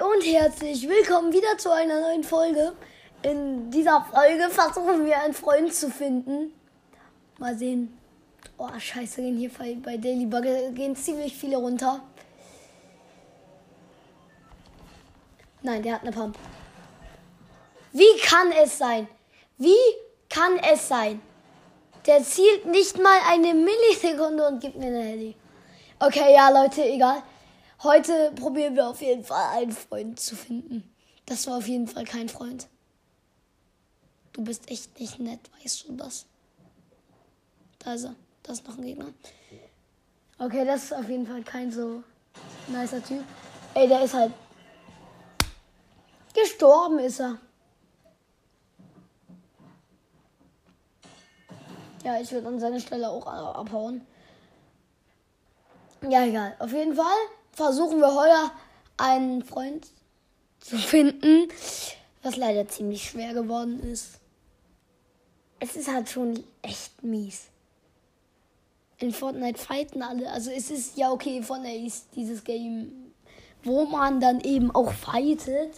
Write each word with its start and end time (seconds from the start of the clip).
Und 0.00 0.24
herzlich 0.24 0.88
willkommen 0.88 1.30
wieder 1.30 1.58
zu 1.58 1.70
einer 1.70 2.00
neuen 2.00 2.24
Folge. 2.24 2.72
In 3.20 3.70
dieser 3.70 4.02
Folge 4.10 4.48
versuchen 4.48 5.04
wir 5.04 5.18
einen 5.20 5.34
Freund 5.34 5.74
zu 5.74 5.90
finden. 5.90 6.54
Mal 7.36 7.54
sehen. 7.54 7.98
Oh, 8.56 8.70
scheiße, 8.78 9.20
gehen 9.20 9.36
hier 9.36 9.50
bei 9.50 9.98
Daily 9.98 10.24
Bugger 10.24 10.70
gehen 10.70 10.96
ziemlich 10.96 11.36
viele 11.36 11.58
runter. 11.58 12.00
Nein, 15.60 15.82
der 15.82 15.96
hat 15.96 16.00
eine 16.00 16.12
Pump. 16.12 16.38
Wie 17.92 18.18
kann 18.22 18.52
es 18.52 18.78
sein? 18.78 19.06
Wie 19.58 19.76
kann 20.30 20.56
es 20.72 20.88
sein? 20.88 21.20
Der 22.06 22.22
zielt 22.22 22.64
nicht 22.64 22.98
mal 22.98 23.18
eine 23.28 23.52
Millisekunde 23.52 24.48
und 24.48 24.60
gibt 24.60 24.76
mir 24.76 24.86
eine 24.86 25.02
Heli. 25.02 25.36
Okay, 25.98 26.32
ja, 26.34 26.48
Leute, 26.48 26.82
egal. 26.84 27.22
Heute 27.82 28.32
probieren 28.32 28.76
wir 28.76 28.88
auf 28.88 29.00
jeden 29.00 29.24
Fall 29.24 29.56
einen 29.56 29.72
Freund 29.72 30.20
zu 30.20 30.36
finden. 30.36 30.94
Das 31.24 31.46
war 31.46 31.56
auf 31.56 31.66
jeden 31.66 31.88
Fall 31.88 32.04
kein 32.04 32.28
Freund. 32.28 32.68
Du 34.34 34.44
bist 34.44 34.70
echt 34.70 35.00
nicht 35.00 35.18
nett, 35.18 35.40
weißt 35.62 35.88
du 35.88 35.96
das? 35.96 36.26
Da 37.78 37.94
ist 37.94 38.04
er. 38.04 38.14
Da 38.42 38.52
ist 38.52 38.68
noch 38.68 38.76
ein 38.76 38.84
Gegner. 38.84 39.06
Okay, 40.38 40.66
das 40.66 40.84
ist 40.84 40.92
auf 40.92 41.08
jeden 41.08 41.26
Fall 41.26 41.42
kein 41.42 41.72
so 41.72 42.02
nicer 42.68 43.02
Typ. 43.02 43.24
Ey, 43.72 43.88
der 43.88 44.02
ist 44.02 44.12
halt 44.12 44.32
gestorben, 46.34 46.98
ist 46.98 47.20
er. 47.20 47.38
Ja, 52.04 52.20
ich 52.20 52.30
würde 52.30 52.48
an 52.48 52.60
seiner 52.60 52.80
Stelle 52.80 53.08
auch 53.08 53.26
abhauen. 53.26 54.06
Ja, 56.08 56.26
egal. 56.26 56.56
Auf 56.58 56.72
jeden 56.72 56.94
Fall 56.94 57.16
versuchen 57.60 58.00
wir 58.00 58.14
heute 58.14 58.52
einen 58.96 59.44
Freund 59.44 59.86
zu 60.60 60.78
finden, 60.78 61.48
was 62.22 62.36
leider 62.36 62.66
ziemlich 62.68 63.10
schwer 63.10 63.34
geworden 63.34 63.80
ist. 63.80 64.18
Es 65.58 65.76
ist 65.76 65.92
halt 65.92 66.08
schon 66.08 66.42
echt 66.62 67.02
mies. 67.02 67.48
In 68.96 69.12
Fortnite 69.12 69.60
fighten 69.60 70.02
alle, 70.02 70.30
also 70.30 70.50
es 70.50 70.70
ist 70.70 70.96
ja 70.96 71.10
okay, 71.10 71.42
Fortnite 71.42 71.86
ist 71.86 72.06
dieses 72.16 72.44
Game, 72.44 73.12
wo 73.62 73.84
man 73.84 74.20
dann 74.20 74.40
eben 74.40 74.74
auch 74.74 74.92
fightet. 74.92 75.74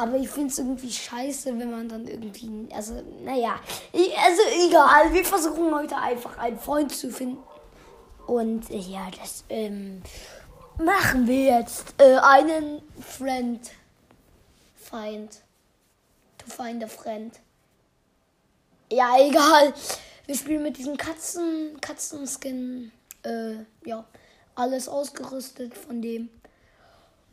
Aber 0.00 0.16
ich 0.16 0.30
finde 0.30 0.48
es 0.48 0.58
irgendwie 0.58 0.90
scheiße, 0.90 1.58
wenn 1.58 1.70
man 1.70 1.88
dann 1.88 2.08
irgendwie, 2.08 2.66
also, 2.74 2.94
naja, 3.22 3.60
also 3.92 4.42
egal, 4.66 5.12
wir 5.12 5.24
versuchen 5.24 5.72
heute 5.72 5.96
einfach 5.98 6.38
einen 6.38 6.58
Freund 6.58 6.90
zu 6.92 7.10
finden. 7.10 7.42
Und 8.26 8.70
ja, 8.70 9.06
das, 9.20 9.44
ähm, 9.50 10.02
machen 10.78 11.26
wir 11.26 11.44
jetzt 11.44 11.94
äh, 11.98 12.16
einen 12.16 12.82
Friend. 13.00 13.60
Feind. 14.76 15.40
To 16.38 16.46
find 16.50 16.84
a 16.84 16.86
friend. 16.86 17.34
Ja, 18.90 19.16
egal. 19.18 19.72
Wir 20.26 20.34
spielen 20.34 20.62
mit 20.62 20.76
diesem 20.76 20.96
Katzen, 20.96 21.80
Katzenskin. 21.80 22.92
Äh, 23.22 23.56
ja, 23.84 24.04
alles 24.54 24.88
ausgerüstet 24.88 25.76
von 25.76 26.02
dem. 26.02 26.28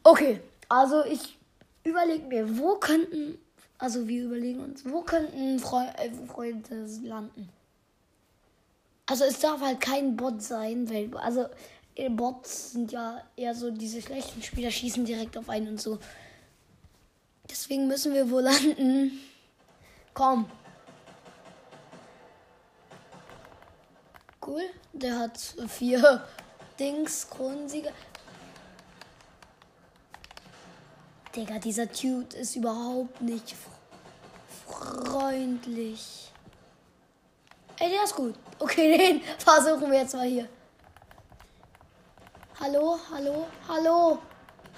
Okay, 0.04 0.42
also 0.70 1.04
ich 1.06 1.38
überlege 1.84 2.26
mir, 2.26 2.58
wo 2.58 2.76
könnten, 2.76 3.38
also 3.78 4.08
wir 4.08 4.24
überlegen 4.24 4.62
uns, 4.62 4.84
wo 4.86 5.02
könnten 5.02 5.60
Fre 5.60 5.94
äh, 5.98 6.10
Freunde 6.28 6.88
landen? 7.04 7.50
Also 9.06 9.26
es 9.26 9.40
darf 9.40 9.62
halt 9.62 9.82
kein 9.82 10.16
Bot 10.16 10.42
sein, 10.42 10.90
weil, 10.90 11.16
also 11.18 11.48
Bots 12.10 12.72
sind 12.72 12.92
ja 12.92 13.22
eher 13.36 13.54
so 13.54 13.72
diese 13.72 14.02
schlechten 14.02 14.42
Spieler 14.42 14.72
schießen 14.72 15.06
direkt 15.06 15.38
auf 15.38 15.50
einen 15.50 15.70
und 15.70 15.82
so. 15.82 16.00
Deswegen 17.50 17.88
müssen 17.88 18.14
wir 18.14 18.30
wohl 18.30 18.42
landen. 18.44 19.20
Komm. 20.14 20.50
Cool. 24.46 24.64
Der 24.94 25.20
hat 25.20 25.38
vier 25.68 26.26
Dings, 26.80 27.30
Kronensieger. 27.30 27.92
Digga, 31.36 31.60
dieser 31.60 31.86
Dude 31.86 32.36
ist 32.36 32.56
überhaupt 32.56 33.22
nicht 33.22 33.56
freundlich. 34.68 36.32
Ey, 37.80 37.90
der 37.90 38.04
ist 38.04 38.16
gut. 38.16 38.36
Okay, 38.60 38.98
den 38.98 39.22
versuchen 39.38 39.90
wir 39.90 40.00
jetzt 40.00 40.14
mal 40.14 40.28
hier. 40.28 40.48
Hallo, 42.64 42.96
hallo, 43.10 43.48
hallo, 43.68 44.20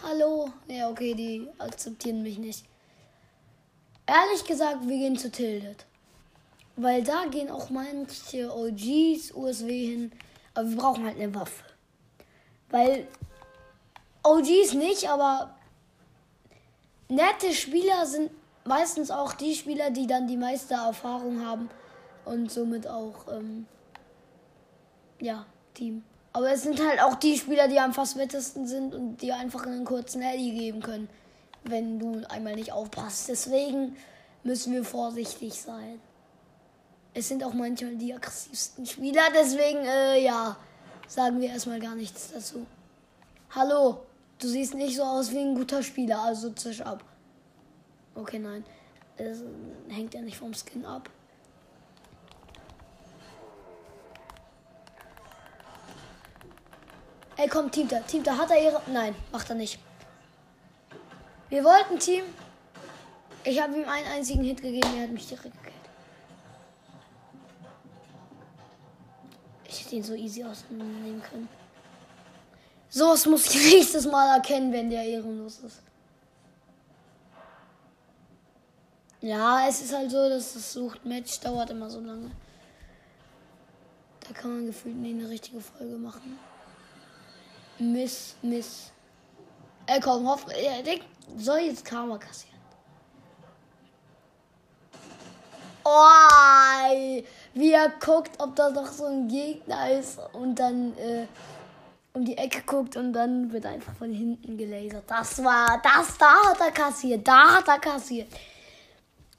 hallo. 0.02 0.50
Ja, 0.70 0.90
okay, 0.90 1.14
die 1.14 1.50
akzeptieren 1.58 2.24
mich 2.24 2.38
nicht. 2.38 2.64
Ehrlich 4.06 4.46
gesagt, 4.46 4.88
wir 4.88 4.98
gehen 4.98 5.18
zu 5.18 5.30
Tilted. 5.30 5.86
Weil 6.78 7.04
da 7.04 7.26
gehen 7.26 7.52
auch 7.52 7.70
manche 7.70 8.50
OGs, 8.56 9.34
USW 9.34 9.86
hin. 9.86 10.14
Aber 10.54 10.70
wir 10.70 10.78
brauchen 10.78 11.04
halt 11.04 11.20
eine 11.20 11.36
Waffe. 11.36 11.66
Weil 12.70 13.06
OGs 14.24 14.76
nicht, 14.76 15.10
aber 15.10 15.54
nette 17.10 17.52
Spieler 17.52 18.06
sind 18.06 18.32
meistens 18.64 19.12
auch 19.12 19.34
die 19.34 19.56
Spieler, 19.56 19.90
die 19.90 20.08
dann 20.08 20.26
die 20.26 20.38
meiste 20.38 20.76
Erfahrung 20.76 21.46
haben 21.46 21.70
und 22.24 22.50
somit 22.50 22.88
auch, 22.88 23.28
ähm, 23.30 23.66
ja, 25.20 25.46
Team. 25.74 26.06
Aber 26.34 26.52
es 26.52 26.64
sind 26.64 26.84
halt 26.84 27.00
auch 27.00 27.16
die 27.16 27.38
Spieler, 27.38 27.68
die 27.68 27.80
am 27.80 27.94
fast 27.94 28.18
wettesten 28.18 28.66
sind 28.66 28.96
und 28.96 29.18
die 29.18 29.32
einfach 29.32 29.68
einen 29.68 29.86
kurzen 29.86 30.22
Heady 30.22 30.52
geben 30.52 30.82
können, 30.82 31.08
wenn 31.64 32.00
du 32.00 32.24
einmal 32.30 32.56
nicht 32.56 32.72
aufpasst. 32.72 33.30
Deswegen 33.30 33.96
müssen 34.44 34.74
wir 34.74 34.84
vorsichtig 34.84 35.54
sein. 35.54 36.02
Es 37.14 37.28
sind 37.28 37.44
auch 37.44 37.54
manchmal 37.54 37.96
die 37.96 38.12
aggressivsten 38.12 38.88
Spieler, 38.88 39.22
deswegen, 39.36 39.86
äh, 39.86 40.24
ja, 40.24 40.58
sagen 41.08 41.40
wir 41.40 41.50
erstmal 41.50 41.80
gar 41.80 41.94
nichts 41.94 42.32
dazu. 42.34 42.66
Hallo, 43.52 44.00
du 44.40 44.48
siehst 44.48 44.74
nicht 44.74 44.98
so 44.98 45.04
aus 45.04 45.32
wie 45.32 45.38
ein 45.38 45.54
guter 45.54 45.84
Spieler, 45.84 46.24
also 46.24 46.50
zisch 46.50 46.82
ab. 46.82 47.04
Okay, 48.16 48.40
nein. 48.40 48.66
Es 49.18 49.44
hängt 49.90 50.16
ja 50.16 50.22
nicht 50.22 50.38
vom 50.38 50.54
Skin 50.56 50.86
ab. 50.86 51.12
Ey, 57.38 57.48
komm, 57.48 57.72
Team 57.72 57.88
da. 57.88 58.00
Team 58.02 58.24
da. 58.24 58.38
Hat 58.38 58.52
er 58.52 58.62
ihre. 58.62 58.82
Nein, 58.88 59.16
macht 59.32 59.50
er 59.50 59.56
nicht. 59.56 59.80
Wir 61.50 61.64
wollten 61.64 62.00
Team. 62.00 62.24
Ich 63.44 63.62
habe 63.62 63.76
ihm 63.76 63.88
einen 63.88 64.08
einzigen 64.08 64.44
Hit 64.44 64.62
gegeben. 64.62 64.90
Er 64.96 65.04
hat 65.04 65.12
mich 65.12 65.28
direkt 65.28 65.56
gekillt. 65.58 65.74
Ich 69.66 69.84
hätte 69.84 69.96
ihn 69.96 70.04
so 70.04 70.14
easy 70.14 70.44
ausnehmen 70.44 71.22
können. 71.30 71.50
Sowas 72.90 73.26
muss 73.26 73.54
ich 73.54 73.74
nächstes 73.74 74.06
Mal 74.06 74.36
erkennen, 74.36 74.72
wenn 74.72 74.90
der 74.90 75.04
ehrenlos 75.04 75.60
ist. 75.60 75.82
Ja, 79.22 79.68
es 79.68 79.82
ist 79.82 79.94
halt 79.94 80.12
so, 80.12 80.30
dass 80.30 80.54
das 80.54 80.74
Sucht-Match 80.74 81.40
dauert 81.40 81.70
immer 81.70 81.90
so 81.90 82.00
lange. 82.00 82.30
Da 84.20 84.34
kann 84.34 84.56
man 84.56 84.66
gefühlt 84.66 84.96
nie 84.96 85.14
eine 85.14 85.30
richtige 85.30 85.60
Folge 85.60 85.96
machen. 85.96 86.38
Miss, 87.92 88.36
Miss. 88.42 88.92
Ey, 89.86 90.00
komm, 90.00 90.28
hoff, 90.28 90.46
er 90.50 90.82
denkt, 90.82 91.06
soll 91.38 91.60
jetzt 91.60 91.84
Karma 91.84 92.18
kassieren. 92.18 92.54
Oh, 95.86 96.94
wie 97.54 97.74
er 97.74 97.90
guckt, 98.00 98.40
ob 98.40 98.56
da 98.56 98.70
noch 98.70 98.88
so 98.88 99.06
ein 99.06 99.28
Gegner 99.28 99.92
ist 99.92 100.18
und 100.32 100.56
dann 100.56 100.98
äh, 100.98 101.28
um 102.14 102.24
die 102.24 102.38
Ecke 102.38 102.62
guckt 102.62 102.96
und 102.96 103.12
dann 103.12 103.52
wird 103.52 103.66
einfach 103.66 103.94
von 103.96 104.14
hinten 104.14 104.58
gelasert. 104.58 105.04
Das 105.08 105.44
war, 105.44 105.82
das, 105.84 106.18
da 106.18 106.52
hat 106.52 106.62
er 106.62 106.72
kassiert, 106.72 107.28
da 107.28 107.58
hat 107.58 107.68
er 107.68 107.80
kassiert. 107.80 108.32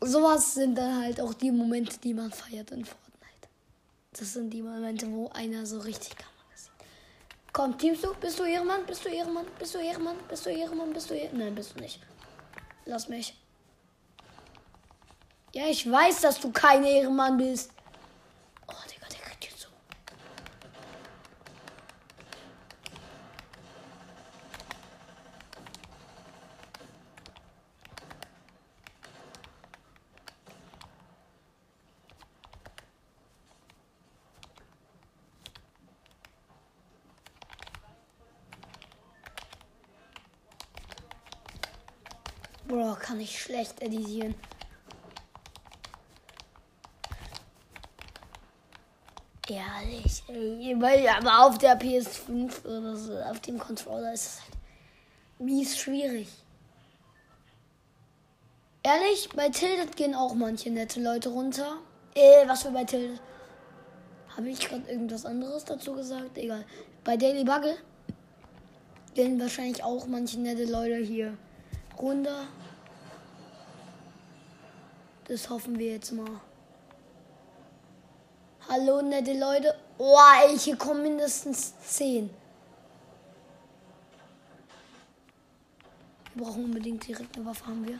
Sowas 0.00 0.54
sind 0.54 0.76
dann 0.76 1.02
halt 1.02 1.20
auch 1.20 1.32
die 1.32 1.50
Momente, 1.50 1.98
die 1.98 2.12
man 2.12 2.30
feiert 2.30 2.72
in 2.72 2.84
Fortnite. 2.84 3.48
Das 4.12 4.34
sind 4.34 4.50
die 4.50 4.62
Momente, 4.62 5.10
wo 5.10 5.28
einer 5.30 5.64
so 5.64 5.78
richtig 5.78 6.16
kann. 6.16 6.33
Komm, 7.54 7.78
teamst 7.78 8.02
du? 8.02 8.12
Bist 8.14 8.40
du 8.40 8.42
Ehrenmann? 8.42 8.84
Bist 8.84 9.04
du 9.04 9.08
Ehrenmann? 9.08 9.46
Bist 9.60 9.76
du 9.76 9.78
Ehrenmann? 9.78 10.16
Bist 10.28 10.44
du 10.44 10.50
Ehrenmann? 10.50 10.92
Bist 10.92 11.08
du 11.08 11.14
Ehrenmann? 11.14 11.46
Nein, 11.46 11.54
bist 11.54 11.76
du 11.76 11.80
nicht. 11.80 12.00
Lass 12.84 13.08
mich. 13.08 13.36
Ja, 15.52 15.66
ich 15.68 15.88
weiß, 15.88 16.22
dass 16.22 16.40
du 16.40 16.50
kein 16.50 16.82
Ehrenmann 16.82 17.36
bist. 17.36 17.70
Oh, 42.70 42.94
kann 42.98 43.20
ich 43.20 43.40
schlecht 43.40 43.80
editieren. 43.82 44.34
Ehrlich, 49.48 50.22
ey. 50.28 51.08
Aber 51.08 51.46
auf 51.46 51.58
der 51.58 51.78
PS5 51.78 52.64
oder 52.64 52.96
so, 52.96 53.18
auf 53.18 53.40
dem 53.40 53.58
Controller 53.58 54.14
ist 54.14 54.26
es 54.26 54.40
halt 54.40 54.56
mies 55.38 55.76
schwierig. 55.76 56.28
Ehrlich, 58.82 59.28
bei 59.36 59.50
Tilted 59.50 59.96
gehen 59.96 60.14
auch 60.14 60.34
manche 60.34 60.70
nette 60.70 61.00
Leute 61.00 61.28
runter. 61.28 61.76
Äh, 62.14 62.48
was 62.48 62.62
für 62.62 62.70
bei 62.70 62.84
Tilted? 62.84 63.20
Habe 64.34 64.48
ich 64.48 64.66
gerade 64.66 64.90
irgendwas 64.90 65.26
anderes 65.26 65.64
dazu 65.66 65.92
gesagt? 65.92 66.38
Egal. 66.38 66.64
Bei 67.04 67.16
Daily 67.18 67.44
Buggle 67.44 67.76
gehen 69.14 69.38
wahrscheinlich 69.38 69.84
auch 69.84 70.06
manche 70.06 70.40
nette 70.40 70.64
Leute 70.64 70.96
hier 70.96 71.36
runter. 72.00 72.46
Das 75.26 75.48
hoffen 75.48 75.78
wir 75.78 75.92
jetzt 75.92 76.12
mal. 76.12 76.40
Hallo, 78.68 79.02
nette 79.02 79.38
Leute. 79.38 79.74
Oh, 79.98 80.18
ey, 80.42 80.58
hier 80.58 80.76
kommen 80.76 81.02
mindestens 81.02 81.78
zehn. 81.80 82.30
Wir 86.34 86.44
brauchen 86.44 86.64
unbedingt 86.64 87.06
direkt 87.06 87.36
eine 87.36 87.46
Waffe, 87.46 87.66
haben 87.66 87.86
wir. 87.86 87.98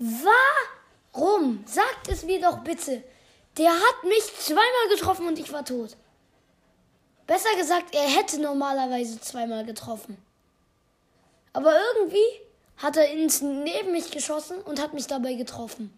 Warum? 0.00 1.62
Sagt 1.66 2.08
es 2.08 2.24
mir 2.24 2.40
doch 2.40 2.60
bitte. 2.60 3.04
Der 3.58 3.70
hat 3.70 4.04
mich 4.04 4.34
zweimal 4.38 4.88
getroffen 4.90 5.26
und 5.26 5.38
ich 5.38 5.52
war 5.52 5.64
tot. 5.64 5.96
Besser 7.26 7.54
gesagt, 7.56 7.94
er 7.94 8.08
hätte 8.08 8.40
normalerweise 8.40 9.20
zweimal 9.20 9.64
getroffen. 9.64 10.16
Aber 11.52 11.74
irgendwie 11.94 12.24
hat 12.78 12.96
er 12.96 13.10
ins 13.12 13.42
neben 13.42 13.92
mich 13.92 14.10
geschossen 14.10 14.62
und 14.62 14.80
hat 14.80 14.94
mich 14.94 15.06
dabei 15.06 15.34
getroffen. 15.34 15.92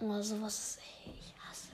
Oh, 0.00 0.22
sowas. 0.22 0.78
Ich 1.04 1.34
hasse. 1.44 1.68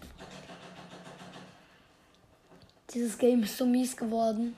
Dieses 2.94 3.18
Game 3.18 3.42
ist 3.42 3.58
so 3.58 3.66
mies 3.66 3.96
geworden. 3.96 4.56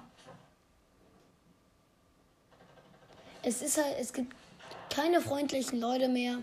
Es 3.48 3.62
ist 3.62 3.78
halt, 3.78 3.96
es 3.98 4.12
gibt 4.12 4.34
keine 4.90 5.22
freundlichen 5.22 5.80
Leute 5.80 6.06
mehr. 6.08 6.42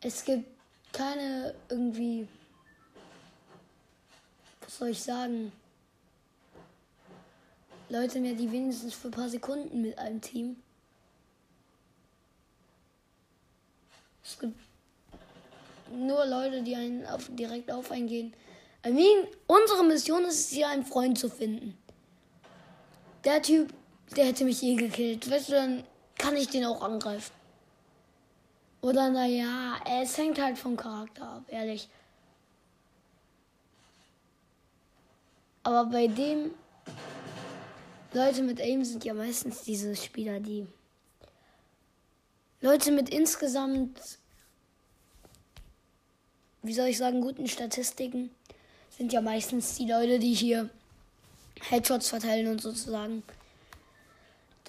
Es 0.00 0.24
gibt 0.24 0.44
keine 0.92 1.54
irgendwie 1.68 2.26
was 4.68 4.78
soll 4.78 4.88
ich 4.88 5.02
sagen, 5.02 5.50
Leute 7.88 8.20
mehr, 8.20 8.34
die 8.34 8.50
wenigstens 8.52 8.92
für 8.92 9.08
ein 9.08 9.12
paar 9.12 9.28
Sekunden 9.28 9.80
mit 9.80 9.96
einem 9.98 10.20
Team. 10.20 10.56
Es 14.22 14.38
gibt 14.38 14.58
nur 15.90 16.26
Leute, 16.26 16.62
die 16.62 16.74
einen 16.74 17.06
auf, 17.06 17.30
direkt 17.30 17.70
auf 17.70 17.90
eingehen. 17.90 18.34
I 18.84 18.90
mean, 18.90 19.26
unsere 19.46 19.84
Mission 19.84 20.24
ist 20.24 20.38
es, 20.38 20.48
hier 20.50 20.68
einen 20.68 20.84
Freund 20.84 21.18
zu 21.18 21.30
finden. 21.30 21.78
Der 23.24 23.40
Typ, 23.40 23.72
der 24.16 24.26
hätte 24.26 24.44
mich 24.44 24.62
eh 24.62 24.74
gekillt. 24.74 25.30
Weißt 25.30 25.48
du, 25.48 25.52
dann 25.52 25.84
kann 26.16 26.36
ich 26.36 26.48
den 26.48 26.64
auch 26.64 26.82
angreifen. 26.82 27.32
Oder 28.80 29.10
naja, 29.10 29.76
es 30.00 30.16
hängt 30.16 30.40
halt 30.40 30.58
vom 30.58 30.76
Charakter 30.76 31.26
ab, 31.26 31.44
ehrlich. 31.48 31.88
Aber 35.62 35.86
bei 35.86 36.06
dem 36.06 36.52
Leute 38.12 38.42
mit 38.42 38.60
Aim 38.60 38.84
sind 38.84 39.04
ja 39.04 39.14
meistens 39.14 39.62
diese 39.62 39.94
Spieler, 39.94 40.40
die 40.40 40.66
Leute 42.60 42.90
mit 42.90 43.10
insgesamt, 43.10 44.00
wie 46.62 46.74
soll 46.74 46.88
ich 46.88 46.98
sagen, 46.98 47.20
guten 47.20 47.46
Statistiken 47.46 48.30
sind 48.96 49.12
ja 49.12 49.20
meistens 49.20 49.76
die 49.76 49.86
Leute, 49.86 50.18
die 50.18 50.34
hier 50.34 50.70
Headshots 51.68 52.08
verteilen 52.08 52.48
und 52.48 52.60
sozusagen 52.60 53.22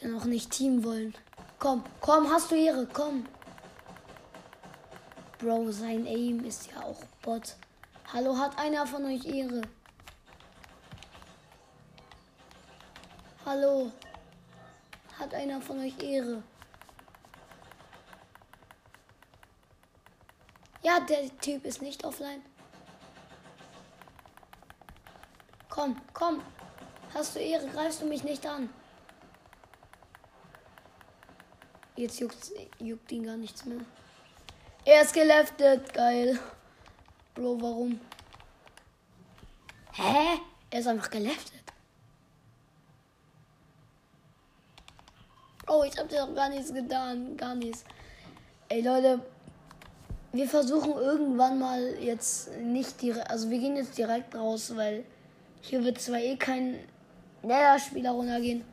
dann 0.01 0.15
auch 0.17 0.25
nicht 0.25 0.51
Team 0.51 0.83
wollen. 0.83 1.13
Komm, 1.57 1.83
komm, 1.99 2.29
hast 2.29 2.51
du 2.51 2.55
Ehre, 2.55 2.87
komm. 2.91 3.25
Bro, 5.39 5.71
sein 5.71 6.05
Aim 6.05 6.43
ist 6.45 6.71
ja 6.71 6.83
auch 6.83 7.01
Bot. 7.21 7.55
Hallo, 8.13 8.37
hat 8.37 8.57
einer 8.57 8.85
von 8.85 9.05
euch 9.05 9.25
Ehre? 9.25 9.61
Hallo. 13.45 13.91
Hat 15.17 15.33
einer 15.33 15.61
von 15.61 15.79
euch 15.79 15.97
Ehre? 16.01 16.43
Ja, 20.81 20.99
der 21.01 21.37
Typ 21.39 21.65
ist 21.65 21.81
nicht 21.81 22.03
offline. 22.05 22.41
Komm, 25.69 25.95
komm. 26.13 26.41
Hast 27.13 27.35
du 27.35 27.39
Ehre? 27.39 27.68
Greifst 27.68 28.01
du 28.01 28.06
mich 28.06 28.23
nicht 28.23 28.45
an? 28.45 28.69
Jetzt 31.99 32.21
juckt, 32.21 32.53
juckt 32.79 33.11
ihn 33.11 33.25
gar 33.25 33.35
nichts 33.35 33.65
mehr. 33.65 33.81
Er 34.85 35.01
ist 35.01 35.13
geleftet. 35.13 35.94
Geil. 35.94 36.39
Bro, 37.35 37.61
warum? 37.61 37.99
Hä? 39.91 40.39
Er 40.69 40.79
ist 40.79 40.87
einfach 40.87 41.09
geleftet. 41.09 41.59
Oh, 45.68 45.83
ich 45.83 45.97
habe 45.99 46.07
dir 46.07 46.25
doch 46.25 46.33
gar 46.33 46.47
nichts 46.47 46.73
getan. 46.73 47.35
Gar 47.35 47.56
nichts. 47.56 47.83
Ey, 48.69 48.79
Leute. 48.79 49.19
Wir 50.31 50.47
versuchen 50.47 50.94
irgendwann 50.94 51.59
mal 51.59 51.95
jetzt 51.99 52.56
nicht 52.59 53.01
direkt. 53.01 53.29
Also, 53.29 53.49
wir 53.49 53.59
gehen 53.59 53.75
jetzt 53.75 53.97
direkt 53.97 54.33
raus, 54.35 54.73
weil 54.73 55.03
hier 55.59 55.83
wird 55.83 55.99
zwar 55.99 56.19
eh 56.19 56.37
kein 56.37 56.79
Nether-Spieler 57.41 58.11
runtergehen. 58.11 58.63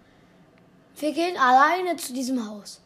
Wir 0.94 1.12
gehen 1.12 1.36
alleine 1.36 1.96
zu 1.96 2.12
diesem 2.12 2.48
Haus. 2.48 2.82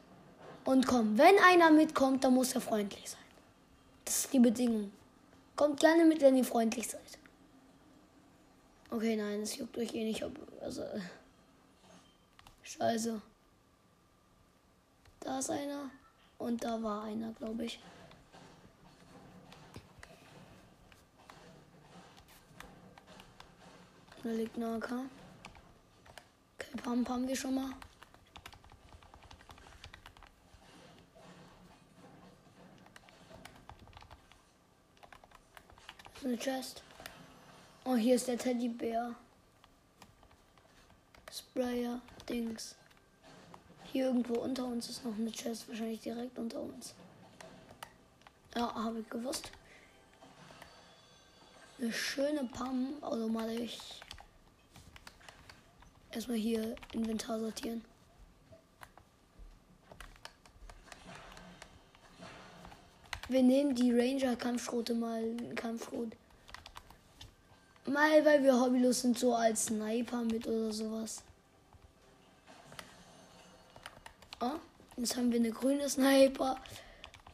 Und 0.64 0.86
komm, 0.86 1.16
wenn 1.16 1.38
einer 1.38 1.70
mitkommt, 1.70 2.22
dann 2.24 2.34
muss 2.34 2.54
er 2.54 2.60
freundlich 2.60 3.10
sein. 3.10 3.20
Das 4.04 4.24
ist 4.24 4.32
die 4.32 4.38
Bedingung. 4.38 4.92
Kommt 5.56 5.80
gerne 5.80 6.04
mit, 6.04 6.20
wenn 6.20 6.36
ihr 6.36 6.44
freundlich 6.44 6.88
seid. 6.88 7.18
Okay, 8.90 9.16
nein, 9.16 9.42
es 9.42 9.56
juckt 9.56 9.78
euch 9.78 9.94
eh 9.94 10.04
nicht. 10.04 10.24
Ob, 10.24 10.32
also. 10.60 10.84
Scheiße. 12.62 13.20
Da 15.20 15.38
ist 15.38 15.50
einer. 15.50 15.90
Und 16.38 16.64
da 16.64 16.82
war 16.82 17.04
einer, 17.04 17.32
glaube 17.32 17.66
ich. 17.66 17.78
Da 24.22 24.30
liegt 24.30 24.56
eine 24.56 24.74
AK. 24.74 24.92
Okay, 26.58 26.76
Pump 26.82 27.08
haben 27.08 27.26
wir 27.26 27.36
schon 27.36 27.54
mal. 27.54 27.70
Eine 36.24 36.36
Chest. 36.36 36.82
Oh, 37.84 37.96
hier 37.96 38.16
ist 38.16 38.28
der 38.28 38.38
Teddybär. 38.38 39.14
Sprayer, 41.32 42.00
Dings. 42.28 42.74
Hier 43.92 44.06
irgendwo 44.06 44.34
unter 44.34 44.64
uns 44.64 44.88
ist 44.88 45.04
noch 45.04 45.16
eine 45.16 45.30
Chest, 45.30 45.68
wahrscheinlich 45.68 46.00
direkt 46.00 46.38
unter 46.38 46.60
uns. 46.60 46.94
Ja, 48.54 48.74
habe 48.74 49.00
ich 49.00 49.08
gewusst. 49.08 49.50
Eine 51.78 51.92
schöne 51.92 52.44
Pam, 52.44 52.94
also 53.00 53.28
mal 53.28 53.50
ich 53.50 53.80
erstmal 56.10 56.36
hier 56.36 56.76
Inventar 56.92 57.40
sortieren. 57.40 57.84
Wir 63.30 63.44
nehmen 63.44 63.76
die 63.76 63.92
Ranger 63.92 64.34
Kampfschrote 64.34 64.92
mal 64.92 65.22
Kampfschrot. 65.54 66.08
Mal, 67.86 68.24
weil 68.24 68.42
wir 68.42 68.60
hobbylos 68.60 69.02
sind, 69.02 69.16
so 69.16 69.32
als 69.32 69.66
Sniper 69.66 70.24
mit 70.24 70.48
oder 70.48 70.72
sowas. 70.72 71.22
Oh, 74.40 74.58
jetzt 74.96 75.16
haben 75.16 75.30
wir 75.30 75.38
eine 75.38 75.52
grüne 75.52 75.88
Sniper. 75.88 76.56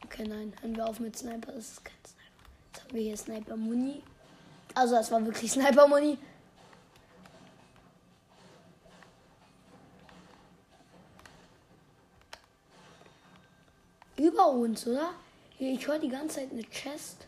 Okay, 0.05 0.27
nein, 0.27 0.53
hören 0.61 0.75
wir 0.75 0.87
auf 0.87 0.99
mit 0.99 1.17
Sniper. 1.17 1.51
Das 1.53 1.71
ist 1.71 1.83
kein 1.83 1.95
Sniper. 2.05 2.93
wir 2.93 3.01
hier 3.01 3.17
Sniper 3.17 3.57
Muni. 3.57 4.03
Also 4.75 4.93
das 4.93 5.09
war 5.09 5.25
wirklich 5.25 5.51
Sniper 5.53 5.87
Muni. 5.87 6.19
Über 14.15 14.51
uns, 14.51 14.85
oder? 14.85 15.09
Ich 15.59 15.87
höre 15.87 15.97
die 15.97 16.09
ganze 16.09 16.35
Zeit 16.35 16.51
eine 16.51 16.63
Chest. 16.65 17.25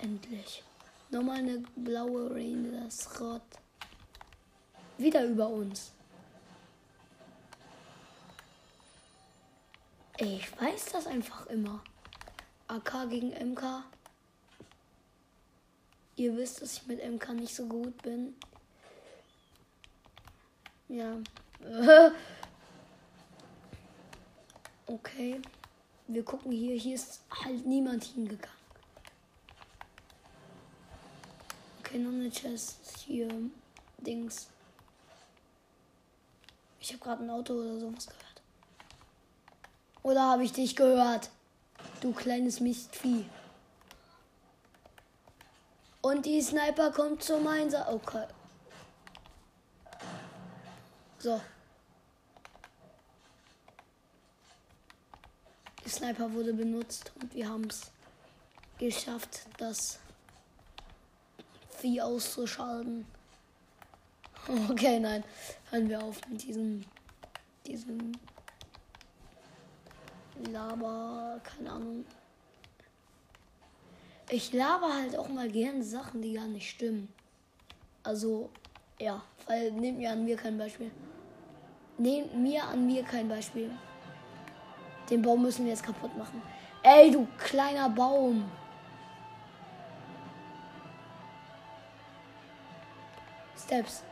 Endlich. 0.00 0.64
Nochmal 1.10 1.38
eine 1.38 1.58
blaue 1.76 2.30
Rain, 2.34 2.72
das 2.72 3.20
Rot. 3.20 3.42
Wieder 4.96 5.24
über 5.24 5.48
uns. 5.48 5.92
Ich 10.16 10.60
weiß 10.60 10.86
das 10.92 11.06
einfach 11.06 11.46
immer. 11.46 11.82
AK 12.68 13.10
gegen 13.10 13.52
MK. 13.52 13.84
Ihr 16.16 16.36
wisst, 16.36 16.62
dass 16.62 16.74
ich 16.74 16.86
mit 16.86 17.04
MK 17.04 17.34
nicht 17.34 17.54
so 17.54 17.66
gut 17.66 18.00
bin. 18.02 18.34
Ja. 20.88 21.16
okay. 24.86 25.40
Wir 26.06 26.24
gucken 26.24 26.52
hier. 26.52 26.76
Hier 26.76 26.94
ist 26.94 27.20
halt 27.30 27.66
niemand 27.66 28.04
hingegangen. 28.04 28.56
Okay, 31.80 31.98
noch 31.98 32.10
eine 32.12 32.30
Chest. 32.30 33.04
Hier. 33.06 33.28
Dings. 33.98 34.48
Ich 36.80 36.92
habe 36.92 37.02
gerade 37.02 37.22
ein 37.22 37.30
Auto 37.30 37.54
oder 37.54 37.78
sowas 37.78 38.06
gehört. 38.06 38.42
Oder 40.02 40.22
habe 40.22 40.44
ich 40.44 40.52
dich 40.52 40.74
gehört? 40.74 41.30
Du 42.00 42.12
kleines 42.12 42.60
Mistvieh. 42.60 43.24
Und 46.00 46.26
die 46.26 46.42
Sniper 46.42 46.90
kommt 46.90 47.22
zum 47.22 47.46
Einsatz. 47.46 47.88
Okay. 47.88 48.26
So. 51.18 51.40
Sniper 55.92 56.32
wurde 56.32 56.54
benutzt 56.54 57.12
und 57.20 57.34
wir 57.34 57.48
haben 57.48 57.64
es 57.64 57.90
geschafft, 58.78 59.46
das 59.58 59.98
Vieh 61.78 62.00
auszuschalten. 62.00 63.06
Okay, 64.68 64.98
nein. 64.98 65.22
Hören 65.70 65.88
wir 65.88 66.02
auf 66.02 66.20
mit 66.28 66.42
diesem, 66.42 66.84
diesem 67.64 68.10
Laber, 70.50 71.40
keine 71.44 71.70
Ahnung. 71.70 72.04
Ich 74.30 74.52
laber 74.52 74.92
halt 74.92 75.16
auch 75.16 75.28
mal 75.28 75.48
gern 75.48 75.82
Sachen, 75.84 76.22
die 76.22 76.32
gar 76.32 76.48
nicht 76.48 76.68
stimmen. 76.68 77.08
Also, 78.02 78.50
ja, 78.98 79.22
weil 79.46 79.70
nehmt 79.70 79.98
mir 79.98 80.10
an 80.10 80.24
mir 80.24 80.36
kein 80.36 80.58
Beispiel. 80.58 80.90
Nehmt 81.98 82.34
mir 82.34 82.64
an 82.64 82.84
mir 82.84 83.04
kein 83.04 83.28
Beispiel. 83.28 83.70
Den 85.12 85.20
Baum 85.20 85.42
müssen 85.42 85.66
wir 85.66 85.72
jetzt 85.72 85.82
kaputt 85.82 86.16
machen. 86.16 86.40
Ey, 86.82 87.10
du 87.10 87.28
kleiner 87.36 87.90
Baum. 87.90 88.50
Steps. 93.62 94.02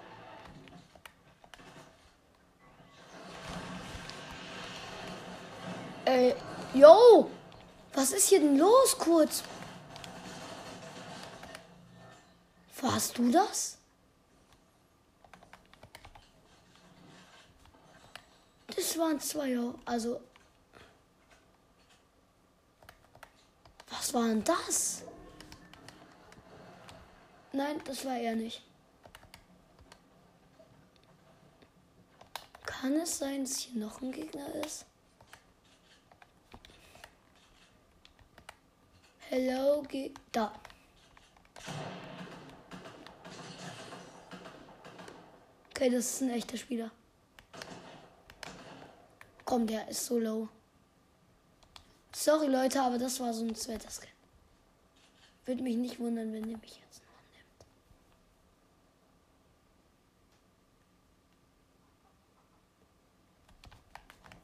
Ey, 6.05 6.35
yo! 6.75 7.31
Was 7.95 8.13
ist 8.13 8.29
hier 8.29 8.41
denn 8.41 8.59
los, 8.59 8.99
kurz? 8.99 9.43
Warst 12.83 13.17
du 13.17 13.31
das? 13.33 13.79
Das 18.77 18.99
waren 18.99 19.19
zwei, 19.19 19.57
also. 19.87 20.21
Was 24.11 24.15
war 24.15 24.27
denn 24.27 24.43
das? 24.43 25.05
Nein, 27.53 27.81
das 27.85 28.05
war 28.05 28.17
er 28.17 28.35
nicht. 28.35 28.61
Kann 32.67 32.95
es 32.95 33.19
sein, 33.19 33.45
dass 33.45 33.59
hier 33.59 33.81
noch 33.81 34.03
ein 34.03 34.11
Gegner 34.11 34.53
ist? 34.67 34.85
Hello, 39.29 39.83
ge 39.83 40.13
da. 40.33 40.61
Okay, 45.69 45.89
das 45.89 46.15
ist 46.15 46.23
ein 46.23 46.31
echter 46.31 46.57
Spieler. 46.57 46.91
Komm, 49.45 49.69
der 49.69 49.87
ist 49.87 50.05
so 50.05 50.19
low. 50.19 50.49
Sorry 52.13 52.49
Leute, 52.49 52.83
aber 52.83 52.99
das 52.99 53.19
war 53.21 53.33
so 53.33 53.45
ein 53.45 53.55
zweiter 53.55 53.89
Skin. 53.91 54.09
Würde 55.47 55.63
mich 55.63 55.77
nicht 55.77 55.99
wundern, 55.99 56.33
wenn 56.33 56.49
ihr 56.49 56.59
mich 56.59 56.79
jetzt 56.79 57.03
noch 57.03 57.23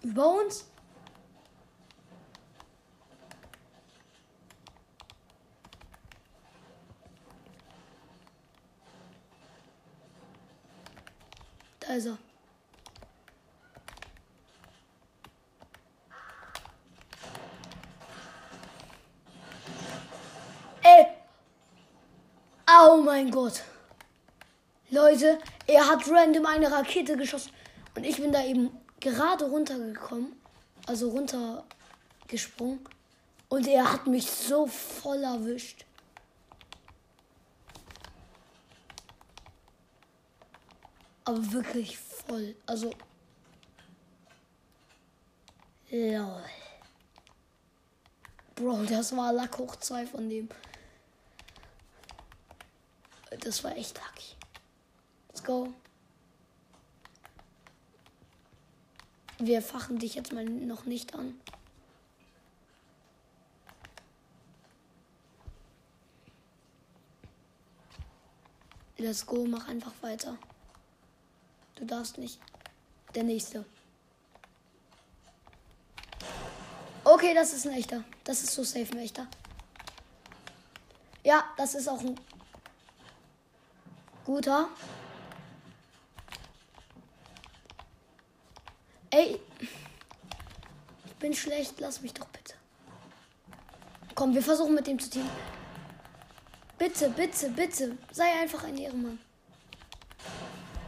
nimmt. 0.03 0.15
Über 0.15 0.41
uns? 0.41 0.65
Da 11.81 11.95
ist 11.95 12.07
er. 12.07 12.19
Ey. 20.83 21.07
Oh 22.79 23.01
mein 23.03 23.31
Gott. 23.31 23.63
Leute, 24.91 25.39
er 25.67 25.89
hat 25.89 26.07
random 26.11 26.45
eine 26.45 26.71
Rakete 26.71 27.17
geschossen. 27.17 27.51
Und 27.95 28.05
ich 28.05 28.21
bin 28.21 28.33
da 28.33 28.45
eben 28.45 28.71
gerade 29.01 29.47
runtergekommen. 29.47 30.33
Also 30.87 31.09
runtergesprungen. 31.09 32.81
Und 33.49 33.67
er 33.67 33.91
hat 33.91 34.07
mich 34.07 34.31
so 34.31 34.67
voll 34.67 35.23
erwischt. 35.23 35.87
Aber 41.25 41.53
wirklich 41.53 41.97
voll. 41.97 42.55
Also. 42.67 42.91
Lol. 45.91 46.45
Bro, 48.55 48.85
das 48.85 49.17
war 49.17 49.33
Lack 49.33 49.57
hoch 49.57 49.77
2 49.77 50.07
von 50.07 50.29
dem. 50.29 50.49
Das 53.31 53.65
war 53.65 53.77
echt 53.77 53.97
lucky. 53.99 54.37
Let's 55.29 55.43
go. 55.43 55.73
Wir 59.39 59.61
fachen 59.61 59.99
dich 59.99 60.15
jetzt 60.15 60.33
mal 60.33 60.45
noch 60.45 60.85
nicht 60.85 61.15
an. 61.15 61.39
Let's 68.99 69.27
go, 69.27 69.45
mach 69.45 69.69
einfach 69.69 69.93
weiter. 70.01 70.39
Du 71.75 71.85
darfst 71.85 72.17
nicht. 72.17 72.41
Der 73.15 73.25
nächste. 73.25 73.65
Okay, 77.05 77.35
das 77.35 77.53
ist 77.53 77.67
ein 77.67 77.75
echter. 77.75 78.05
Das 78.25 78.43
ist 78.43 78.53
so 78.53 78.65
safe 78.65 78.91
ein 78.93 78.99
echter. 78.99 79.27
Ja, 81.25 81.45
das 81.59 81.75
ist 81.75 81.89
auch 81.89 82.01
ein 82.01 82.19
guter. 84.27 84.69
Ey, 89.11 89.41
ich 91.07 91.15
bin 91.15 91.33
schlecht. 91.33 91.75
Lass 91.79 92.03
mich 92.03 92.13
doch 92.13 92.27
bitte. 92.27 92.55
Komm, 94.17 94.35
wir 94.35 94.43
versuchen 94.43 94.75
mit 94.75 94.87
dem 94.89 94.99
zu 94.99 95.09
teamen. 95.09 95.31
Bitte, 96.77 97.09
bitte, 97.11 97.49
bitte. 97.51 97.97
Sei 98.11 98.31
einfach 98.41 98.65
ein 98.65 98.77
Ehrenmann. 98.77 99.19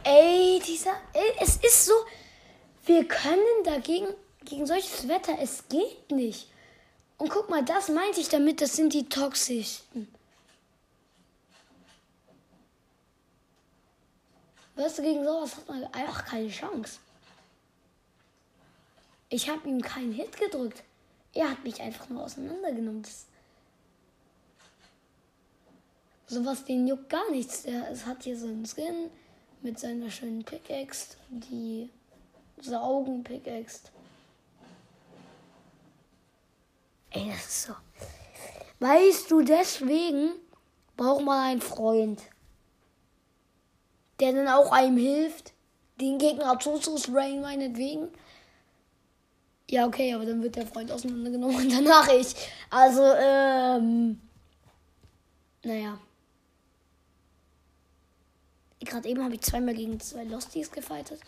Ey, 0.03 0.61
dieser. 0.65 0.95
Ey, 1.13 1.33
es 1.39 1.55
ist 1.57 1.85
so. 1.85 1.93
Wir 2.85 3.07
können 3.07 3.63
dagegen. 3.63 4.07
Gegen 4.43 4.67
solches 4.67 5.07
Wetter. 5.07 5.37
Es 5.39 5.67
geht 5.69 6.11
nicht. 6.11 6.49
Und 7.17 7.29
guck 7.29 7.49
mal, 7.49 7.63
das 7.63 7.87
meinte 7.89 8.19
ich 8.19 8.29
damit. 8.29 8.61
Das 8.61 8.75
sind 8.75 8.93
die 8.93 9.07
toxischsten. 9.07 10.13
Weißt 14.79 14.99
du, 14.99 15.01
gegen 15.01 15.25
sowas 15.25 15.57
hat 15.57 15.67
man 15.67 15.83
einfach 15.93 16.23
keine 16.23 16.47
Chance. 16.47 16.99
Ich 19.27 19.49
habe 19.49 19.67
ihm 19.67 19.81
keinen 19.81 20.13
Hit 20.13 20.37
gedrückt. 20.37 20.83
Er 21.33 21.51
hat 21.51 21.61
mich 21.65 21.81
einfach 21.81 22.07
nur 22.07 22.23
auseinandergenommen. 22.23 23.01
Das 23.01 23.25
Sowas, 26.27 26.63
den 26.63 26.87
juckt 26.87 27.09
gar 27.09 27.29
nichts. 27.29 27.63
Der 27.63 27.91
es 27.91 28.05
hat 28.05 28.23
hier 28.23 28.37
so 28.37 28.45
einen 28.45 28.65
Skin 28.65 29.11
mit 29.61 29.77
seiner 29.77 30.09
schönen 30.09 30.45
Pickaxe, 30.45 31.17
die 31.27 31.89
Saugen 32.61 33.21
Pickaxe. 33.21 33.81
Ey, 37.09 37.31
das 37.31 37.47
ist 37.47 37.63
so. 37.63 37.73
Weißt 38.79 39.29
du, 39.29 39.41
deswegen 39.41 40.31
braucht 40.95 41.25
man 41.25 41.47
einen 41.47 41.61
Freund, 41.61 42.21
der 44.19 44.33
dann 44.33 44.47
auch 44.47 44.71
einem 44.71 44.97
hilft, 44.97 45.53
den 45.99 46.17
Gegner 46.17 46.57
zuzusprayen, 46.59 47.41
meinetwegen. 47.41 48.09
Ja, 49.69 49.85
okay, 49.85 50.13
aber 50.13 50.25
dann 50.25 50.41
wird 50.41 50.55
der 50.55 50.65
Freund 50.65 50.91
auseinandergenommen 50.91 51.55
und 51.55 51.71
danach 51.71 52.07
ich. 52.11 52.35
Also, 52.69 53.03
ähm. 53.03 54.19
Naja. 55.63 55.99
Gerade 58.79 59.09
eben 59.09 59.23
habe 59.23 59.35
ich 59.35 59.41
zweimal 59.41 59.75
gegen 59.75 59.99
zwei 59.99 60.23
Losties 60.23 60.71
gefightet. 60.71 61.19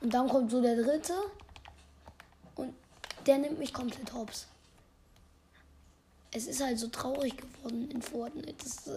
Und 0.00 0.12
dann 0.12 0.28
kommt 0.28 0.50
so 0.50 0.60
der 0.60 0.76
dritte. 0.76 1.14
Und 2.56 2.74
der 3.26 3.38
nimmt 3.38 3.58
mich 3.58 3.72
komplett 3.72 4.12
hops. 4.12 4.46
Es 6.32 6.46
ist 6.46 6.62
halt 6.62 6.78
so 6.78 6.88
traurig 6.88 7.36
geworden 7.36 7.88
in 7.90 8.02
Fortnite. 8.02 8.54
Das, 8.62 8.90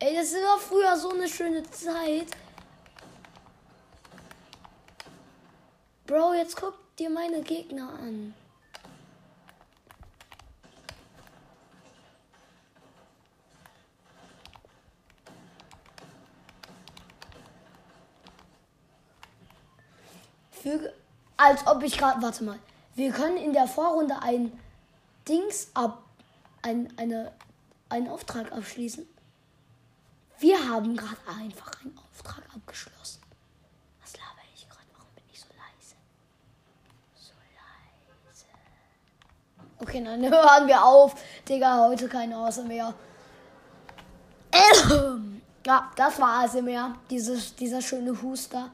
ey, 0.00 0.14
das 0.14 0.34
war 0.34 0.58
früher 0.58 0.96
so 0.96 1.10
eine 1.10 1.28
schöne 1.28 1.62
Zeit. 1.70 2.26
Bro, 6.14 6.34
jetzt 6.34 6.54
guck 6.54 6.74
dir 6.96 7.10
meine 7.10 7.42
Gegner 7.42 7.88
an. 7.88 8.34
Füge, 20.52 20.94
als 21.36 21.66
ob 21.66 21.82
ich 21.82 21.98
gerade, 21.98 22.22
warte 22.22 22.44
mal, 22.44 22.60
wir 22.94 23.10
können 23.10 23.36
in 23.36 23.52
der 23.52 23.66
Vorrunde 23.66 24.22
ein 24.22 24.56
Dings 25.28 25.72
ab, 25.74 26.04
ein, 26.62 26.96
eine, 26.96 27.32
einen 27.88 28.06
Auftrag 28.08 28.52
abschließen. 28.52 29.04
Wir 30.38 30.68
haben 30.68 30.96
gerade 30.96 31.16
einfach 31.40 31.72
einen 31.82 31.98
Auftrag 31.98 32.44
abgeschlossen. 32.54 33.20
Was 34.00 34.16
laber 34.16 34.42
ich 34.54 34.68
gerade? 34.68 34.86
Warum 34.96 35.12
bin 35.16 35.24
ich 35.32 35.40
so 35.40 35.48
leise? 35.48 35.96
So 37.16 37.32
leise. 37.32 38.48
Okay, 39.84 40.02
dann 40.02 40.22
hören 40.22 40.66
wir 40.66 40.82
auf. 40.82 41.14
Digga, 41.46 41.78
heute 41.78 42.08
keine 42.08 42.38
Außer 42.38 42.62
mehr. 42.62 42.94
Ja, 45.66 45.90
das 45.94 46.18
war 46.18 46.40
also 46.40 46.62
mehr. 46.62 46.94
Dieses, 47.10 47.54
dieser 47.54 47.82
schöne 47.82 48.22
Huster. 48.22 48.70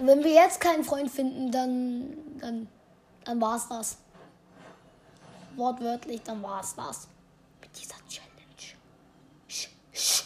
Wenn 0.00 0.24
wir 0.24 0.32
jetzt 0.32 0.60
keinen 0.60 0.82
Freund 0.82 1.08
finden, 1.08 1.52
dann, 1.52 2.16
dann, 2.40 2.68
dann 3.24 3.40
war's 3.40 3.68
das. 3.68 3.98
Wortwörtlich, 5.54 6.22
dann 6.24 6.42
war's 6.42 6.74
das. 6.74 7.06
Mit 7.60 7.70
dieser 7.80 7.94
Challenge. 8.08 8.76
Sch, 9.46 9.68
sch. 9.92 10.24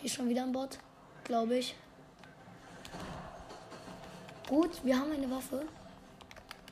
Hier 0.00 0.10
schon 0.10 0.28
wieder 0.28 0.42
ein 0.42 0.52
Bot, 0.52 0.78
glaube 1.24 1.58
ich. 1.58 1.76
Gut, 4.52 4.84
wir 4.84 4.98
haben 4.98 5.10
eine 5.10 5.30
Waffe. 5.30 5.64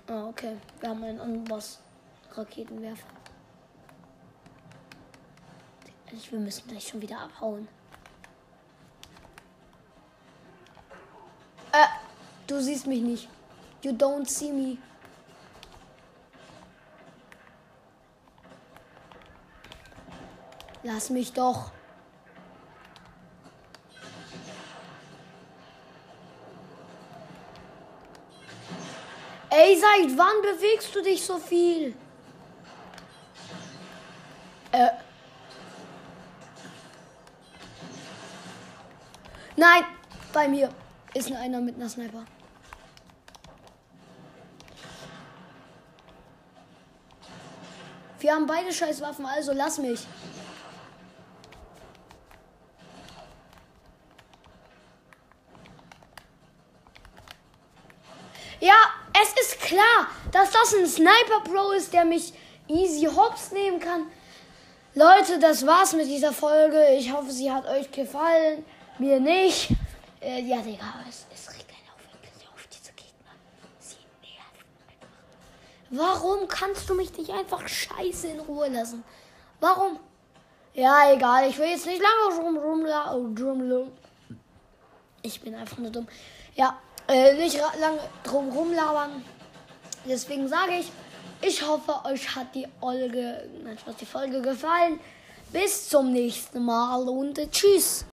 Ah, 0.07 0.27
okay. 0.27 0.59
Wir 0.81 0.90
haben 0.90 1.03
einen 1.03 1.19
Amboss-Raketenwerfer. 1.19 3.09
Wir 6.31 6.40
müssen 6.40 6.69
gleich 6.69 6.87
schon 6.87 7.01
wieder 7.01 7.21
abhauen. 7.21 7.66
Äh, 11.73 11.87
du 12.47 12.61
siehst 12.61 12.87
mich 12.87 13.01
nicht. 13.01 13.31
You 13.81 13.93
don't 13.93 14.29
see 14.29 14.53
me. 14.53 14.77
Lass 20.83 21.09
mich 21.09 21.33
doch. 21.33 21.73
Ey, 29.62 29.77
seit 29.79 30.16
wann 30.16 30.40
bewegst 30.40 30.94
du 30.94 31.03
dich 31.03 31.23
so 31.23 31.37
viel? 31.38 31.94
Äh. 34.73 34.88
Nein, 39.57 39.85
bei 40.33 40.49
mir 40.49 40.70
ist 41.12 41.31
einer 41.31 41.61
mit 41.61 41.75
einer 41.75 41.90
Sniper. 41.90 42.25
Wir 48.18 48.33
haben 48.33 48.46
beide 48.46 48.73
Scheißwaffen, 48.73 49.27
also 49.27 49.53
lass 49.53 49.77
mich. 49.77 50.07
Ja, 58.61 58.75
es 59.23 59.33
ist 59.40 59.61
klar, 59.61 60.09
dass 60.33 60.51
das 60.71 60.81
ein 60.81 60.87
Sniper 60.87 61.41
Pro 61.45 61.73
ist, 61.73 61.93
der 61.93 62.05
mich 62.05 62.33
easy 62.69 63.07
hops 63.07 63.53
nehmen 63.53 63.81
kann. 63.81 64.07
Leute, 64.95 65.39
das 65.39 65.67
war's 65.67 65.93
mit 65.93 66.07
dieser 66.07 66.33
Folge. 66.33 66.95
Ich 66.97 67.13
hoffe, 67.13 67.31
sie 67.31 67.51
hat 67.51 67.67
euch 67.67 67.91
gefallen. 67.91 68.65
Mir 68.99 69.21
nicht. 69.21 69.71
Äh, 70.21 70.43
ja, 70.43 70.59
Digga, 70.59 70.95
es, 71.09 71.27
es 71.33 71.53
regt 71.55 71.71
einen 71.71 71.89
auf, 71.95 72.03
wirklich 72.13 72.49
auf 72.49 72.67
diese 72.67 72.93
Gegner. 72.93 73.33
Sie 73.79 73.97
nerven. 74.21 74.67
Warum 75.91 76.49
kannst 76.49 76.89
du 76.91 76.95
mich 76.95 77.17
nicht 77.17 77.31
einfach 77.31 77.67
scheiße 77.67 78.29
in 78.29 78.41
Ruhe 78.41 78.69
lassen? 78.69 79.05
Warum? 79.61 79.99
Ja, 80.75 81.13
egal. 81.13 81.49
Ich 81.49 81.59
will 81.59 81.69
jetzt 81.69 81.87
nicht 81.87 82.03
lange 82.03 82.43
rum, 82.43 82.57
rum, 82.57 82.87
rum, 83.73 83.93
Ich 85.23 85.41
bin 85.41 85.55
einfach 85.55 85.79
nur 85.79 85.91
dumm. 85.91 86.09
Ja, 86.55 86.79
äh, 87.09 87.35
nicht 87.35 87.59
lange 87.81 88.01
drum 88.25 88.51
rumlabern. 88.51 89.25
Deswegen 90.05 90.49
sage 90.49 90.73
ich, 90.81 90.91
ich 91.43 91.67
hoffe, 91.67 91.95
euch 92.05 92.35
hat 92.35 92.55
die 92.55 92.67
nein, 93.65 93.79
die 93.97 94.07
Folge 94.07 94.43
gefallen. 94.43 95.01
Bis 95.53 95.89
zum 95.89 96.13
nächsten 96.13 96.65
Mal 96.65 97.09
und 97.09 97.51
tschüss. 97.51 98.05